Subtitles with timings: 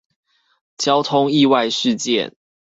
[0.79, 2.35] 交通意外事件